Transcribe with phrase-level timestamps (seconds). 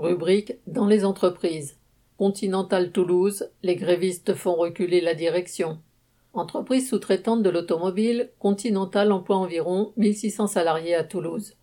[0.00, 1.76] Rubrique Dans les entreprises.
[2.18, 5.80] Continental Toulouse, les grévistes font reculer la direction.
[6.34, 11.56] Entreprise sous-traitante de l'automobile, Continental emploie environ 1600 salariés à Toulouse.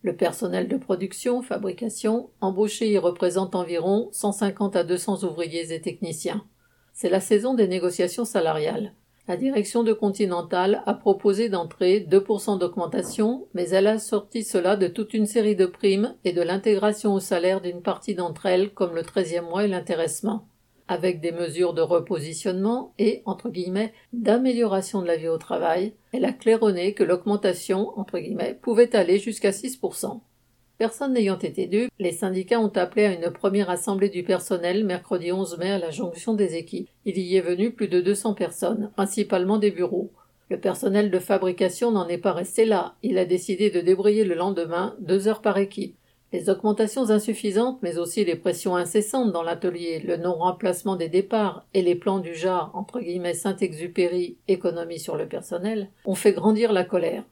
[0.00, 6.46] Le personnel de production, fabrication, embauché y représente environ 150 à 200 ouvriers et techniciens.
[6.94, 8.94] C'est la saison des négociations salariales.
[9.28, 14.88] La direction de Continental a proposé d'entrer 2% d'augmentation, mais elle a sorti cela de
[14.88, 18.96] toute une série de primes et de l'intégration au salaire d'une partie d'entre elles, comme
[18.96, 20.48] le 13e mois et l'intéressement.
[20.88, 26.24] Avec des mesures de repositionnement et, entre guillemets, d'amélioration de la vie au travail, elle
[26.24, 30.20] a claironné que l'augmentation, entre guillemets, pouvait aller jusqu'à 6%.
[30.78, 35.30] Personne n'ayant été dû, les syndicats ont appelé à une première assemblée du personnel mercredi
[35.30, 36.88] 11 mai à la jonction des équipes.
[37.04, 40.10] Il y est venu plus de 200 personnes, principalement des bureaux.
[40.50, 42.94] Le personnel de fabrication n'en est pas resté là.
[43.02, 45.96] Il a décidé de débrayer le lendemain, deux heures par équipe.
[46.32, 51.82] Les augmentations insuffisantes, mais aussi les pressions incessantes dans l'atelier, le non-remplacement des départs et
[51.82, 56.84] les plans du genre, entre guillemets Saint-Exupéry, économie sur le personnel, ont fait grandir la
[56.84, 57.24] colère.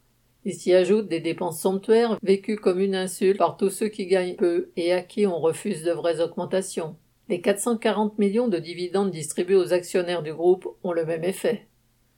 [0.45, 4.37] Il s'y ajoute des dépenses somptuaires vécues comme une insulte par tous ceux qui gagnent
[4.37, 6.97] peu et à qui on refuse de vraies augmentations.
[7.29, 11.67] Les 440 millions de dividendes distribués aux actionnaires du groupe ont le même effet.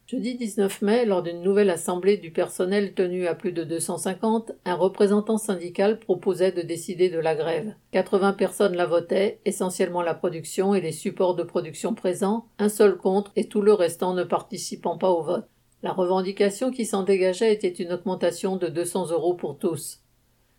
[0.06, 4.74] Jeudi 19 mai, lors d'une nouvelle assemblée du personnel tenue à plus de 250, un
[4.74, 7.74] représentant syndical proposait de décider de la grève.
[7.92, 12.98] 80 personnes la votaient, essentiellement la production et les supports de production présents, un seul
[12.98, 15.48] contre et tout le restant ne participant pas au vote.
[15.82, 19.98] La revendication qui s'en dégageait était une augmentation de 200 euros pour tous.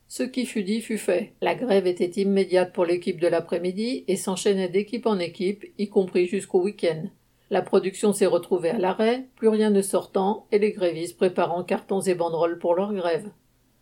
[0.09, 1.33] Ce qui fut dit fut fait.
[1.41, 6.27] La grève était immédiate pour l'équipe de l'après-midi et s'enchaînait d'équipe en équipe, y compris
[6.27, 7.05] jusqu'au week-end.
[7.49, 12.01] La production s'est retrouvée à l'arrêt, plus rien ne sortant, et les grévistes préparant cartons
[12.01, 13.29] et banderoles pour leur grève.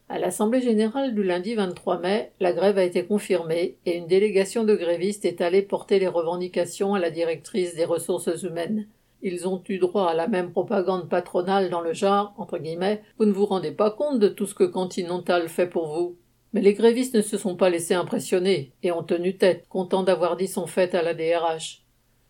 [0.10, 4.64] À l'Assemblée générale du lundi 23 mai, la grève a été confirmée et une délégation
[4.64, 8.88] de grévistes est allée porter les revendications à la directrice des ressources humaines.
[9.24, 13.26] Ils ont eu droit à la même propagande patronale dans le genre, entre guillemets, vous
[13.26, 16.18] ne vous rendez pas compte de tout ce que Continental fait pour vous.
[16.54, 20.38] Mais les grévistes ne se sont pas laissés impressionner, et ont tenu tête, contents d'avoir
[20.38, 21.84] dit son fait à la DRH.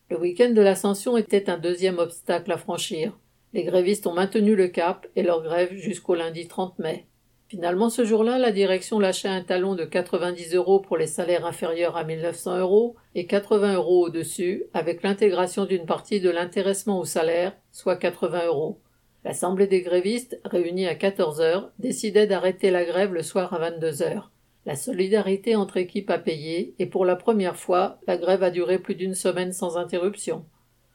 [0.09, 3.17] Le week-end de l'ascension était un deuxième obstacle à franchir.
[3.53, 7.07] Les grévistes ont maintenu le cap et leur grève jusqu'au lundi 30 mai.
[7.51, 11.97] Finalement, ce jour-là, la direction lâchait un talon de 90 euros pour les salaires inférieurs
[11.97, 17.51] à 1900 euros et 80 euros au-dessus, avec l'intégration d'une partie de l'intéressement au salaire,
[17.73, 18.79] soit 80 euros.
[19.25, 24.01] L'Assemblée des grévistes, réunie à 14 heures, décidait d'arrêter la grève le soir à 22
[24.01, 24.31] heures.
[24.65, 28.79] La solidarité entre équipes a payé, et pour la première fois, la grève a duré
[28.79, 30.45] plus d'une semaine sans interruption.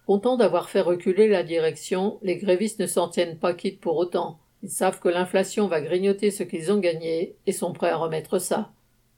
[0.06, 4.38] Contents d'avoir fait reculer la direction, les grévistes ne s'en tiennent pas quittes pour autant.
[4.66, 8.40] Ils savent que l'inflation va grignoter ce qu'ils ont gagné et sont prêts à remettre
[8.40, 8.72] ça.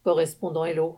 [0.05, 0.97] Correspondant Hello.